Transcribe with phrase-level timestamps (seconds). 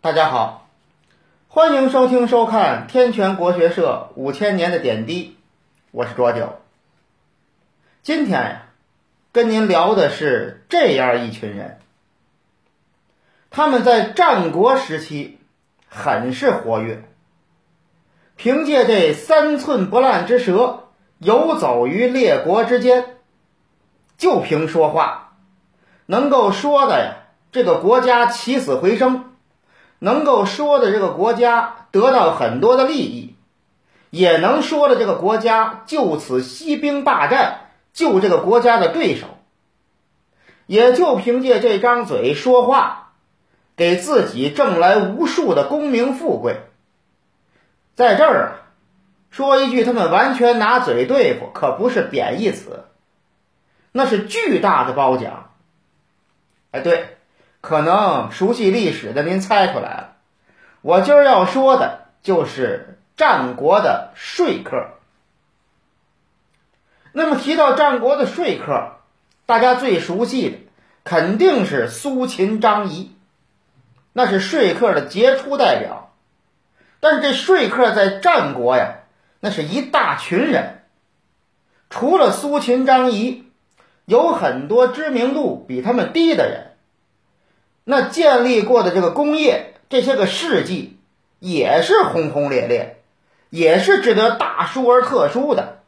[0.00, 0.68] 大家好，
[1.48, 5.36] 欢迎收听收看天泉国学社五千年的点滴，
[5.90, 6.60] 我是卓九。
[8.02, 8.62] 今天呀，
[9.32, 11.80] 跟您聊的是这样一群人，
[13.50, 15.40] 他们在战国时期
[15.88, 17.02] 很是活跃，
[18.36, 20.84] 凭借这三寸不烂之舌，
[21.18, 23.16] 游走于列国之间，
[24.16, 25.32] 就凭说话，
[26.06, 29.24] 能够说的呀，这个国家起死回生。
[29.98, 33.34] 能够说的这个国家得到很多的利益，
[34.10, 39.26] 也能说的这个国家就此息兵霸占，救这个国家的对手，
[40.66, 43.12] 也就凭借这张嘴说话，
[43.76, 46.60] 给自己挣来无数的功名富贵。
[47.96, 48.50] 在这儿啊，
[49.30, 52.84] 说一句他们完全拿嘴对付，可不是贬义词，
[53.90, 55.50] 那是巨大的褒奖。
[56.70, 57.17] 哎，对。
[57.60, 60.16] 可能熟悉历史的您猜出来了，
[60.80, 64.90] 我今儿要说的就是战国的说客。
[67.12, 68.92] 那么提到战国的说客，
[69.44, 70.58] 大家最熟悉的
[71.02, 73.12] 肯定是苏秦、张仪，
[74.12, 76.14] 那是说客的杰出代表。
[77.00, 78.98] 但是这说客在战国呀，
[79.40, 80.82] 那是一大群人，
[81.90, 83.44] 除了苏秦、张仪，
[84.04, 86.67] 有很多知名度比他们低的人。
[87.90, 90.98] 那建立过的这个工业，这些个事迹
[91.38, 93.00] 也是轰轰烈烈，
[93.48, 95.78] 也是值得大书而特书的。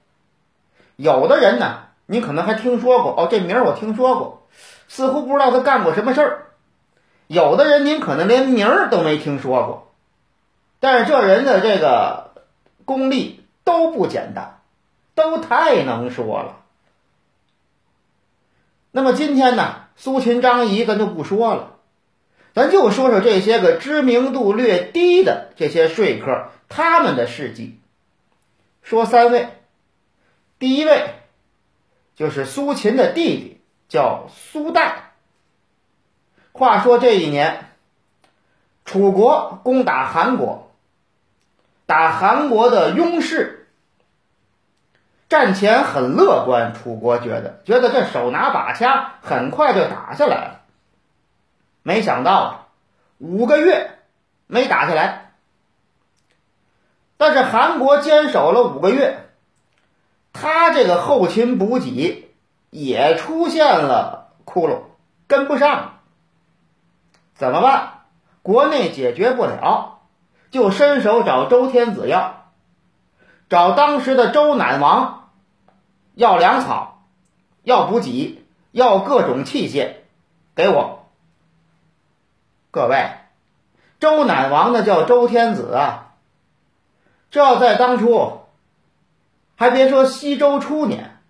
[0.97, 4.47] 有的人呢，你可能还听说过哦，这名儿我听说过，
[4.89, 6.47] 似乎不知道他干过什么事儿。
[7.27, 9.93] 有的人您可能连名儿都没听说过，
[10.81, 12.33] 但是这人的这个
[12.87, 14.63] 功力都不简单，
[15.15, 16.57] 都太能说了。
[18.91, 21.77] 那么今天呢，苏秦、张仪咱就不说了。
[22.55, 27.79] 咱就说说这些个知名度略低的这些说客，他们的事迹。
[28.83, 29.49] 说三位，
[30.59, 31.15] 第一位
[32.17, 35.13] 就是苏秦的弟弟，叫苏代。
[36.53, 37.67] 话说这一年，
[38.85, 40.73] 楚国攻打韩国，
[41.87, 43.69] 打韩国的雍氏，
[45.29, 50.60] 战前很乐观，楚国觉得觉得这手拿把掐，很快就打下来了。
[51.83, 52.69] 没想到
[53.19, 53.99] 五个月
[54.47, 55.33] 没打下来，
[57.17, 59.29] 但是韩国坚守了五个月，
[60.33, 62.31] 他这个后勤补给
[62.71, 64.83] 也出现了窟窿，
[65.27, 66.01] 跟不上，
[67.35, 68.05] 怎么办？
[68.43, 70.01] 国内解决不了，
[70.51, 72.51] 就伸手找周天子要，
[73.49, 75.31] 找当时的周赧王
[76.15, 77.05] 要粮草，
[77.63, 79.97] 要补给，要各种器械，
[80.55, 81.00] 给我。
[82.73, 83.11] 各位，
[83.99, 86.15] 周赧王那叫周天子啊！
[87.29, 88.43] 这要在当初，
[89.57, 91.21] 还别说西周初年，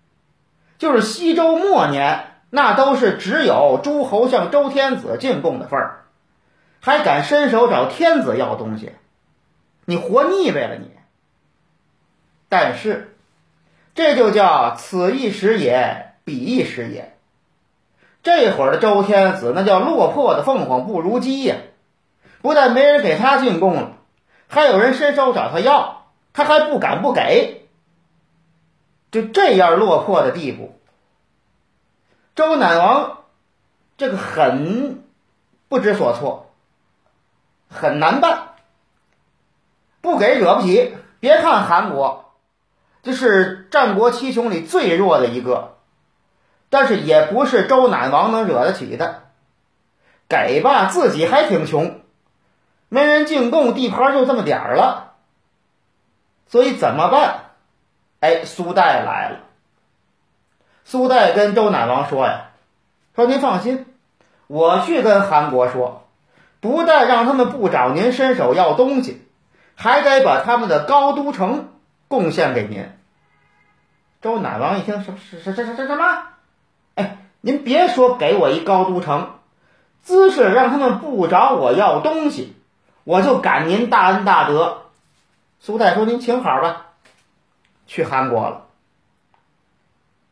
[0.77, 6.03] 就是西周末年，那都是只有诸侯向周天子进贡的份儿，
[6.79, 8.93] 还敢伸手找天子要东西，
[9.85, 10.91] 你活腻歪了你！
[12.49, 13.15] 但是，
[13.95, 17.17] 这就叫此一时也，彼一时也。
[18.23, 21.55] 这会儿的周天子那叫落魄的凤凰不如鸡呀！
[22.41, 23.97] 不但没人给他进贡了，
[24.47, 27.67] 还有人伸手找他要，他还不敢不给。
[29.11, 30.79] 就这样落魄的地步，
[32.33, 33.23] 周赧王
[33.97, 35.03] 这个很
[35.67, 36.51] 不知所措，
[37.69, 38.49] 很难办。
[39.99, 42.33] 不给惹不起，别看韩国，
[43.03, 45.77] 这是战国七雄里最弱的一个。
[46.71, 49.25] 但是也不是周赧王能惹得起的，
[50.27, 51.99] 给吧，自己还挺穷，
[52.87, 55.15] 没人进贡，地盘就这么点儿了，
[56.47, 57.51] 所以怎么办？
[58.21, 59.39] 哎，苏代来了。
[60.85, 62.51] 苏代跟周赧王说呀
[63.15, 63.85] ：“说您放心，
[64.47, 66.07] 我去跟韩国说，
[66.61, 69.27] 不但让他们不找您伸手要东西，
[69.75, 71.73] 还得把他们的高都城
[72.07, 72.89] 贡献给您。”
[74.21, 76.30] 周赧王一听，什什什什什什么？
[77.41, 79.31] 您别说给我一高都城，
[80.03, 82.55] 姿势让他们不找我要东西，
[83.03, 84.83] 我就感您大恩大德。
[85.59, 86.85] 苏代说：“您请好吧。”
[87.87, 88.65] 去韩国了。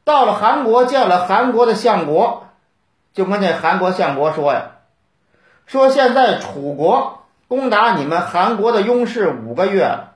[0.03, 2.47] 到了韩国，见了韩国的相国，
[3.13, 4.71] 就跟这韩国相国说呀
[5.65, 10.13] ：“说现在楚国攻打你们韩国的雍氏五个月了，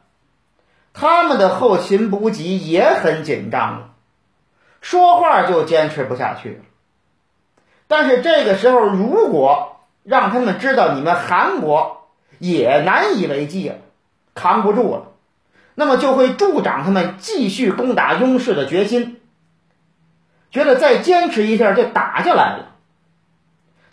[0.93, 3.89] 他们的后勤补给也很紧张了，
[4.81, 6.55] 说话就坚持不下去了。”
[7.95, 12.07] 但是这个时候，如果让他们知道你们韩国
[12.39, 13.75] 也难以为继了，
[14.33, 15.11] 扛不住了，
[15.75, 19.21] 那么就会助长他们继续攻打雍氏的决心，
[20.49, 22.69] 觉得再坚持一下就打下来了。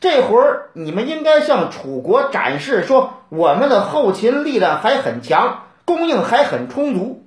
[0.01, 7.27] 这会儿你们应该向楚国展示说，我们的后勤力量还很强，供应还很充足，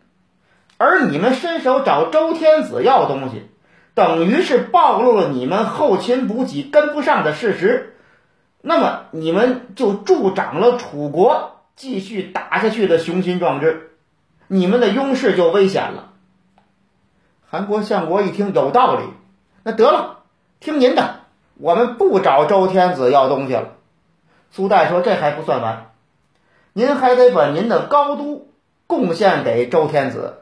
[0.80, 3.48] 而你们伸手找周天子要东西，
[3.94, 7.96] 等于是暴露了你们后勤补给跟不上的事实，
[8.62, 13.92] 那么你们就助长了楚国继续打下去的雄心壮志，
[14.48, 16.10] 你们的雍氏就危险了。
[17.48, 19.04] 韩国相国一听有道理，
[19.64, 20.24] 那得了，
[20.60, 21.20] 听您的。
[21.56, 23.74] 我们不找周天子要东西了。
[24.50, 25.92] 苏代说：“这还不算完，
[26.74, 28.48] 您还得把您的高都
[28.88, 30.40] 贡献给周天子。”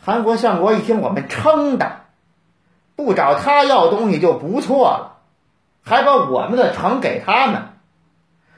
[0.00, 2.00] 韩国相国一听，我们撑的，
[2.96, 5.18] 不找他要东西就不错了，
[5.82, 7.68] 还把我们的城给他们，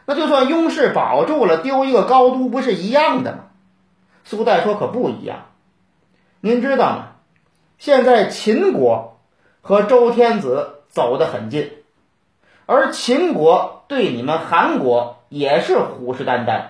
[0.07, 3.39] 那就算雍氏保住了，丢一个高都不是一样的吗？
[4.25, 5.47] 苏代说：“可不一样，
[6.41, 7.07] 您知道吗？
[7.79, 9.19] 现在秦国
[9.61, 11.71] 和周天子。”走得很近，
[12.67, 16.63] 而秦国对你们韩国也是虎视眈眈，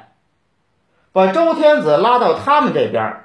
[1.11, 3.25] 把周天子拉到他们这边，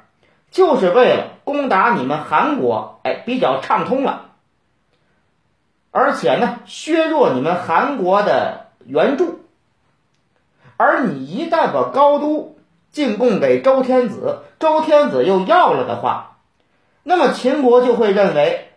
[0.52, 4.32] 就是为了攻打你们韩国，哎，比较畅通了，
[5.92, 9.40] 而且呢，削弱你们韩国的援助。
[10.78, 12.58] 而你一旦把高都
[12.92, 16.38] 进贡给周天子，周天子又要了的话，
[17.04, 18.70] 那么秦国就会认为，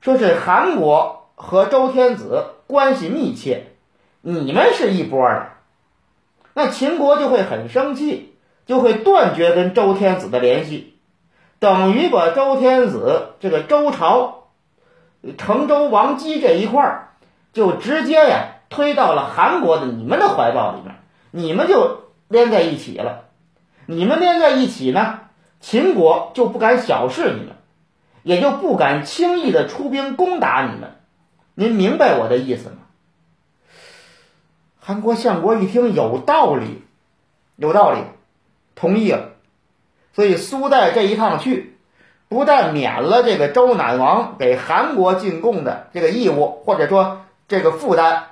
[0.00, 1.16] 说是韩国。
[1.40, 3.68] 和周天子关系密切，
[4.22, 5.50] 你们是一波的，
[6.52, 8.34] 那秦国就会很生气，
[8.66, 10.97] 就会断绝跟周天子的联系，
[11.58, 14.48] 等于把周天子这个周朝
[15.36, 17.08] 成周王姬这一块儿，
[17.52, 20.94] 就直接呀推到了韩国的你们的怀抱里面，
[21.30, 23.24] 你们就连在一起了，
[23.86, 25.20] 你们连在一起呢，
[25.60, 27.56] 秦国就不敢小视你们，
[28.22, 30.96] 也就不敢轻易的出兵攻打你们。
[31.54, 32.76] 您明白我的意思吗？
[34.78, 36.84] 韩国相国一听有道理，
[37.56, 37.98] 有道理，
[38.76, 39.30] 同意了。
[40.18, 41.76] 所以苏代这一趟去，
[42.28, 48.24] 不但免了这个周赧王给韩国进贡的这个义务，或者说这个负担，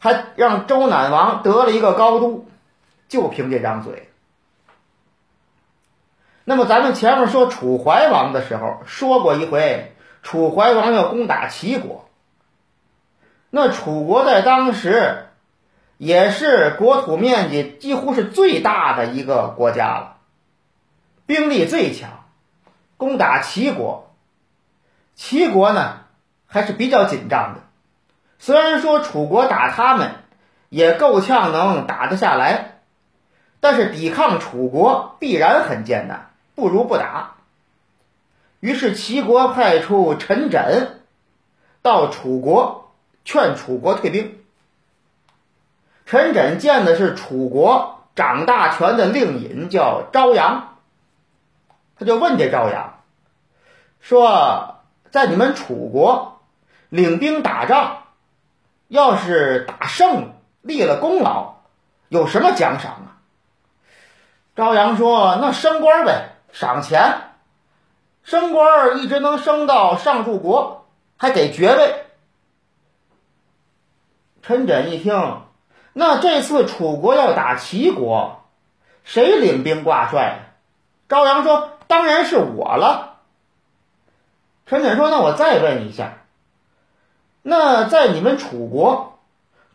[0.00, 2.44] 还让周赧王得了一个高都，
[3.08, 4.08] 就凭这张嘴。
[6.42, 9.92] 那么咱们前面说楚怀王的时候说过一回，
[10.24, 12.08] 楚怀王要攻打齐国。
[13.50, 15.26] 那楚国在当时
[15.98, 20.15] 也是国土面积几乎是最大的一个国家了，
[21.26, 22.24] 兵力最强，
[22.96, 24.14] 攻打齐国。
[25.14, 26.00] 齐国呢
[26.46, 27.60] 还是比较紧张的，
[28.38, 30.12] 虽然说楚国打他们
[30.68, 32.78] 也够呛能打得下来，
[33.60, 37.34] 但是抵抗楚国必然很艰难，不如不打。
[38.60, 40.86] 于是齐国派出陈轸
[41.82, 42.84] 到楚国。
[43.28, 44.38] 劝楚国退兵。
[46.04, 50.75] 陈轸见的是楚国掌大权的令尹，叫朝阳。
[51.98, 53.02] 他就问这朝阳
[54.00, 54.76] 说
[55.10, 56.40] ：“在你们楚国
[56.88, 58.04] 领兵打仗，
[58.88, 61.54] 要是打胜，立了功劳，
[62.08, 63.16] 有什么奖赏啊？”
[64.56, 67.22] 朝阳说：“那升官呗，赏钱。
[68.22, 70.86] 升官一直能升到上柱国，
[71.16, 72.04] 还给爵位。”
[74.42, 75.42] 陈轸一听，
[75.92, 78.44] 那这次楚国要打齐国，
[79.02, 80.40] 谁领兵挂帅？
[81.08, 83.18] 朝阳说：“当然是我了。”
[84.66, 86.14] 陈轸说：“那我再问一下，
[87.42, 89.20] 那在你们楚国，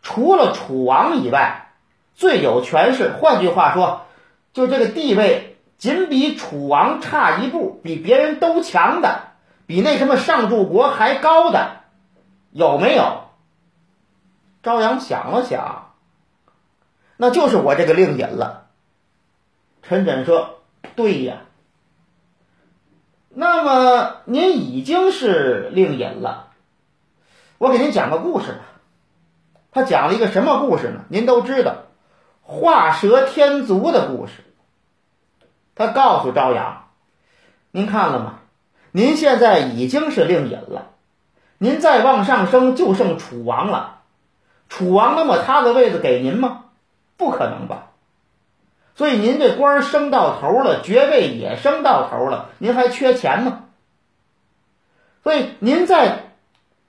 [0.02, 1.72] 除了楚王以外，
[2.14, 4.02] 最有权势，换句话说，
[4.52, 9.28] 就这个地位仅比楚王差一步，比别人都强的，
[9.66, 11.80] 比那什么上柱国还高的，
[12.50, 13.22] 有没有？”
[14.62, 15.94] 朝阳想了想，
[17.16, 18.66] 那就是我这个令尹了。
[19.82, 20.60] 陈轸说
[20.94, 21.38] ：“对呀，
[23.34, 26.48] 那么您已经是令尹了。
[27.58, 28.58] 我给您讲个故事吧。
[29.70, 31.04] 他讲了一个什么故事呢？
[31.08, 31.76] 您都知道，
[32.42, 34.44] 画蛇添足的故事。
[35.74, 36.88] 他告诉朝阳
[37.72, 38.40] ：‘您看了吗？
[38.90, 40.90] 您现在已经是令尹了，
[41.56, 44.00] 您再往上升就剩楚王了。’”
[44.68, 46.64] 楚王能把他的位子给您吗？
[47.16, 47.91] 不可能吧。
[48.94, 53.64] 所以您这官升到头了，爵位也升到头了，您还缺钱吗？
[55.22, 56.32] 所以您在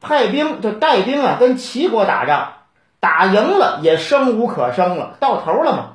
[0.02, 2.54] 派兵就带兵啊，跟齐国打仗，
[3.00, 5.90] 打赢了也生无可生了，到头了吗？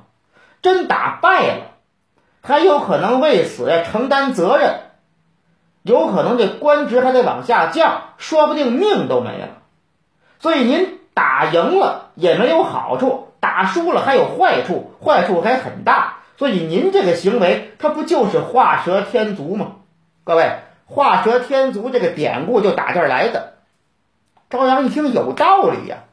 [0.62, 1.62] 真打败了，
[2.43, 4.81] 还有可能为此呀承担责任，
[5.83, 9.49] 有可能这官职还得往下降，说不定命都没了。
[10.41, 16.18] 所以您打赢了也没有好处，打输了还有坏处，坏处还很大。
[16.37, 19.76] 所以您这个行为，它不就是画蛇添足吗？
[20.25, 23.54] 各位，画蛇添足这个典故就打这儿来的。
[24.50, 26.04] 朝阳一听有道理呀，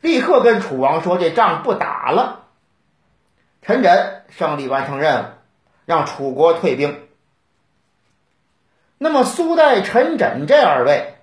[0.00, 2.40] 立刻跟楚王说：“这仗不打了。”
[3.62, 5.24] 陈轸胜利完成任务，
[5.86, 6.98] 让楚国退兵。
[8.98, 11.14] 那么苏代、陈轸这二位，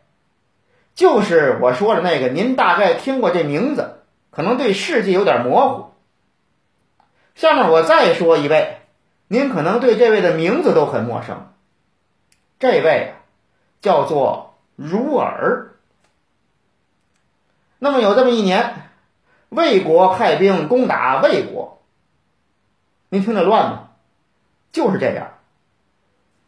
[0.96, 4.01] 就是我说的那个，您大概听过这名字，
[4.32, 5.92] 可能对事迹有点模糊。
[7.36, 8.80] 下面我再说一位，
[9.28, 11.54] 您可能对这位的名字都很陌生。
[12.60, 13.14] 这位
[13.82, 15.76] 叫做如尔。
[17.78, 18.90] 那么有这么一年，
[19.50, 21.82] 魏国派兵攻打魏国，
[23.10, 23.90] 您听着乱吗？
[24.72, 25.34] 就是这样。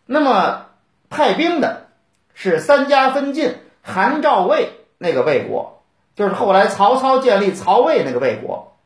[0.06, 0.68] 那么
[1.10, 1.88] 派兵的
[2.34, 5.83] 是三家分晋、韩、赵、魏那个魏国，
[6.16, 8.78] 就是后来曹操建立曹魏那个魏国，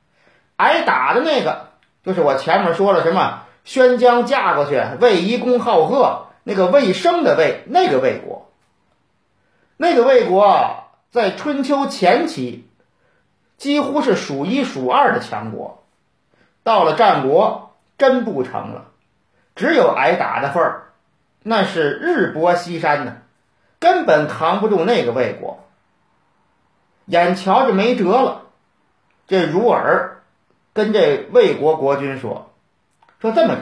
[0.55, 1.67] 挨打的那个。
[2.03, 8.49] 就是我前面说了什么，宣姜嫁过去，魏夷公好贺，那个魏生的魏，那个魏国，
[9.75, 12.65] 那个魏国在春秋前期
[13.57, 15.83] 几乎是数一数二的强国，
[16.63, 18.85] 到了战国真不成了，
[19.53, 20.83] 只有挨打的份儿，
[21.43, 23.17] 那是日薄西山呢，
[23.79, 25.66] 根本扛不住那个魏国，
[27.07, 28.43] 眼瞧着没辙了，
[29.27, 30.13] 这如尔。
[30.73, 32.53] 跟这魏国国君说，
[33.19, 33.61] 说这么着，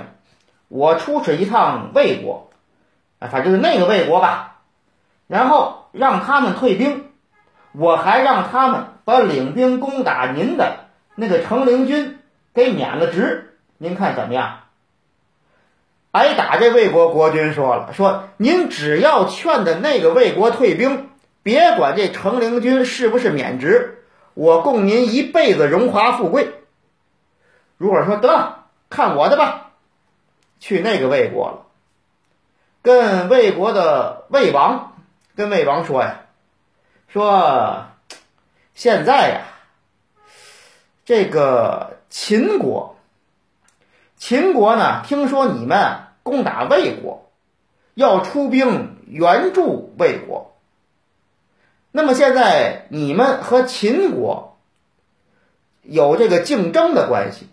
[0.68, 2.50] 我出使一趟魏国，
[3.20, 4.58] 啊，反正是那个魏国吧，
[5.28, 7.06] 然后让他们退兵，
[7.72, 12.20] 我还让他们把领兵攻打您的那个成陵军
[12.54, 14.64] 给免了职，您看怎么样？
[16.12, 21.10] 挨打这魏国国君说了，说您只要劝的那个魏国退兵，
[21.46, 26.56] 别管这成陵君是不是免职，我供您一辈子荣华富贵。
[27.78, 29.70] 如果说得了，看我的吧，
[30.60, 31.68] 去那个魏国了，
[32.82, 34.96] 跟魏国的魏王，
[35.36, 36.22] 跟魏王说呀，
[37.10, 37.90] 说
[38.74, 39.42] 现在呀，
[41.06, 42.98] 这个秦国，
[44.18, 47.30] 秦国呢，听说你们攻打魏国，
[47.94, 50.55] 要出兵援助魏国，
[51.98, 54.58] 那么现在你们和秦国
[55.82, 57.48] 有这个竞争的关系。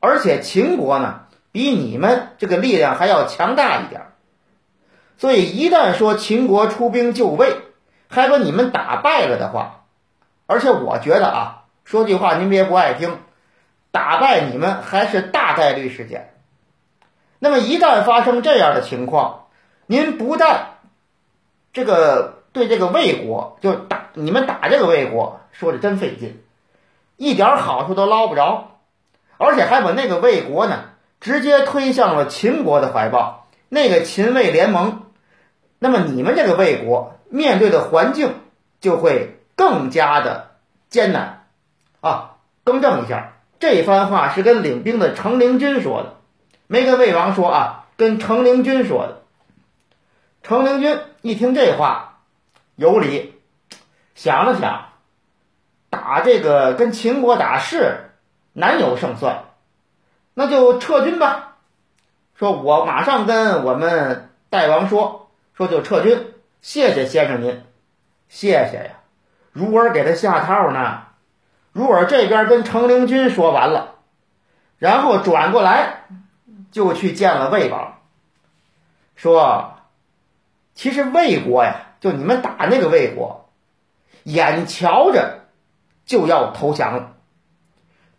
[0.00, 1.20] 而且秦国呢，
[1.52, 4.08] 比你们这个力量还要强大一点，
[5.18, 7.58] 所以一旦说秦国出兵就位，
[8.08, 9.84] 还把你们打败了的话，
[10.46, 13.20] 而且我觉得啊，说句话您别不爱听，
[13.92, 16.34] 打败你们还是大概率事件。
[17.38, 19.46] 那么一旦发生这样的情况，
[19.86, 20.78] 您不但
[21.72, 26.40] 这个对这个魏国就打你们打这个魏国，说的真费劲，
[27.18, 28.78] 一点好处都捞不着。
[29.36, 30.84] 而且还把那个魏国呢，
[31.20, 35.02] 直接推向了秦国的怀抱，那个秦魏联盟，
[35.78, 38.32] 那么你们这个魏国面对的环境
[38.80, 40.52] 就会更加的
[40.88, 41.44] 艰难
[42.00, 42.36] 啊！
[42.64, 46.14] 更正一下，这番话是跟领兵的程灵军说的，
[46.66, 49.22] 没跟魏王说啊，跟程灵军说的。
[50.42, 52.15] 程灵军一听这话
[52.76, 53.34] 有理，
[54.14, 54.90] 想了想，
[55.90, 58.02] 打这个跟秦国打是。
[58.58, 59.44] 难有胜算，
[60.32, 61.58] 那就撤军吧。
[62.34, 66.32] 说我马上跟我们大王说，说就撤军。
[66.62, 67.62] 谢谢先生您，
[68.30, 69.00] 谢谢呀。
[69.52, 71.02] 如儿给他下套呢。
[71.72, 73.96] 如儿这边跟程陵君说完了，
[74.78, 76.04] 然后转过来
[76.72, 77.98] 就去见了魏王，
[79.16, 79.74] 说
[80.74, 83.50] ：“其实魏国呀，就你们打那个魏国，
[84.22, 85.40] 眼瞧着
[86.04, 87.12] 就要投降了。”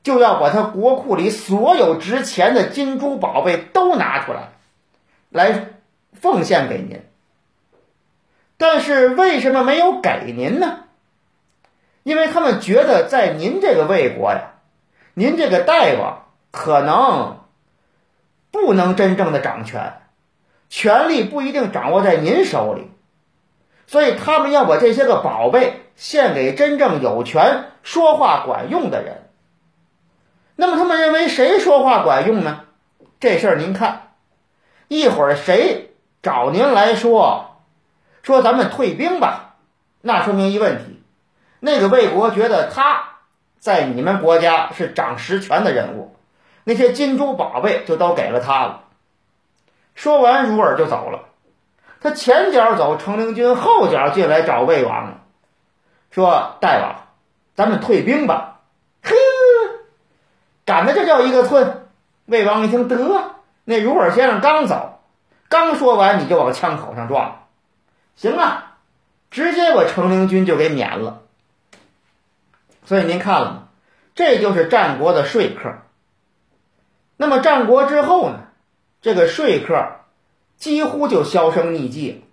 [0.03, 4.51] 就要把他国库里所有值钱的金珠宝贝都拿出来，
[5.29, 5.72] 来
[6.13, 7.01] 奉献给您。
[8.56, 10.86] 但是为什么没有给您呢？
[12.03, 14.53] 因为他们觉得在您这个魏国呀，
[15.13, 17.39] 您这个大王可能
[18.50, 20.03] 不能真正的掌权，
[20.70, 22.89] 权力不一定掌握在您手里，
[23.88, 29.24] 所以他们要把这些个宝贝献给真正有权、说话管用的人。
[30.56, 32.65] 那么他们认为谁说话管用呢？
[33.20, 34.12] 这事儿您看，
[34.88, 35.91] 一会儿谁
[36.22, 37.58] 找您来说，
[38.22, 39.56] 说咱们退兵吧，
[40.01, 41.01] 那说明一问题，
[41.60, 43.03] 那个魏国觉得他
[43.58, 46.15] 在你们国家是掌实权的人物，
[46.63, 48.84] 那些金珠宝贝就都给了他了。
[49.96, 51.22] 说完，如尔就走了。
[51.99, 55.19] 他前脚走，程灵军后脚进来找魏王，
[56.11, 57.07] 说：“大王，
[57.55, 58.59] 咱们退兵吧。”
[59.03, 59.13] 呵，
[60.65, 61.87] 赶的这叫一个寸。
[62.25, 64.99] 魏王一听，得，那如尔先生刚走，
[65.47, 67.47] 刚说完你就往枪口上撞，
[68.15, 68.77] 行啊，
[69.31, 71.21] 直接把程灵军就给免了。
[72.85, 73.63] 所以您看了吗？
[74.13, 75.73] 这就是战国的说客。
[77.15, 78.39] 那么战国之后呢？
[79.01, 79.96] 这个说客
[80.57, 82.27] 几乎就销声匿迹了，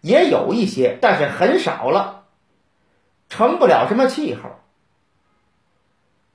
[0.00, 2.24] 也有一些，但是很少了，
[3.28, 4.50] 成不了什么气候。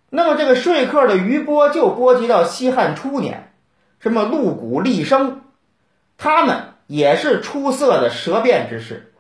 [0.09, 3.53] 那么这个说客的余波就波及到西汉初年，
[3.99, 5.41] 什么陆贾、厉生，
[6.17, 9.13] 他们也是出色的舌辩之士，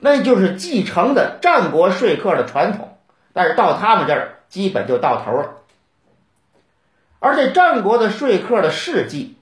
[0.00, 2.98] 那就是继承的战国说客的传统。
[3.34, 5.58] 但是到他们这儿，基本就到头了。
[7.18, 9.35] 而这战国的说客的事迹，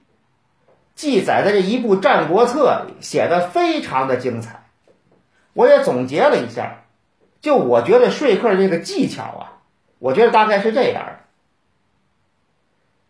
[0.95, 4.63] 记载在这一部《战国策》里，写的非常的精彩。
[5.53, 6.83] 我也总结了一下，
[7.41, 9.51] 就我觉得说客这个技巧啊。
[9.99, 11.19] 我觉得大概是这样的，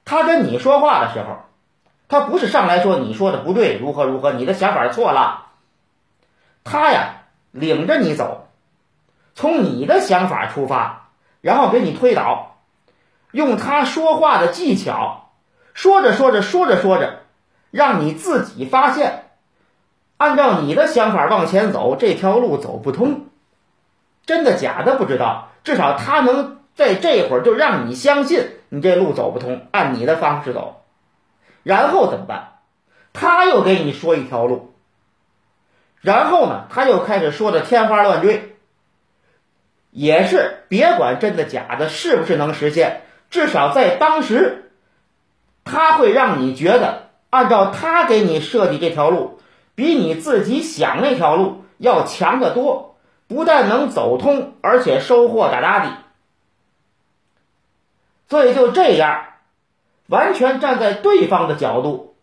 [0.05, 1.39] 他跟你说话的时候，
[2.07, 5.47] 他不是上来说你说的不对，如何如何，你的想法错了。
[6.63, 8.47] 他呀，领着你走，
[9.33, 11.09] 从你的想法出发，
[11.41, 12.57] 然后给你推导，
[13.31, 15.31] 用他说话的技巧，
[15.73, 17.24] 说着说着说着说着，
[17.75, 19.25] 让你自己发现，
[20.15, 23.25] 按照你的想法往前走，这条路走不通，
[24.25, 26.55] 真的假的不知道，至少他能。
[26.75, 30.83] 在这会儿就让你相信你这路走不通，按你的方式走，
[31.63, 32.55] 然后怎么办？
[33.13, 34.73] 他又给你说一条路，
[36.01, 38.57] 然后呢，他又开始说的天花乱坠，
[39.89, 44.73] 也是别管真的假的，是不是能实现，至少在当时，
[45.63, 47.04] 他会让你觉得
[47.35, 49.39] 按照他给你设计这条路，
[49.75, 52.95] 比你自己想那条路要强得多，
[53.27, 55.91] 不但能走通，而且收获大大的。
[58.29, 59.25] 所以就这样，
[60.07, 62.15] 完全站在对方的角度，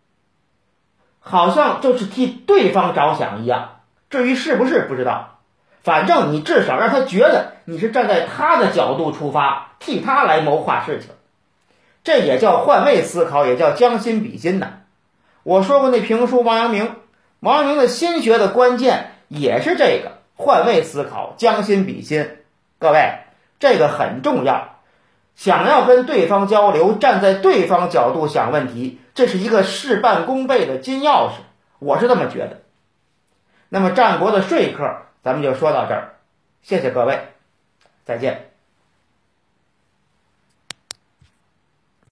[1.19, 3.81] 好像就是替对方着想一样。
[4.09, 5.37] 至于是不是不知道，
[5.83, 11.11] 反正你至少让他觉得你是站在他的角度出发，替他来谋划事情。
[12.03, 14.79] 这也叫换位思考，也叫将心比心呐。
[15.43, 16.95] 我说过那评书王阳明，
[17.41, 22.37] 王阳明的心学的关键也是这个换位思考、将心比心。
[22.79, 23.19] 各位，
[23.59, 24.79] 这个很重要。
[25.35, 31.41] 想要跟对方交流，站在对方角度想问题，这是一个事半功倍的金钥匙，
[31.79, 32.61] 我是这么觉得。
[33.67, 36.13] 那么战国的说客，咱们就说到这儿，
[36.61, 37.19] 谢谢各位，
[38.05, 38.52] 再见。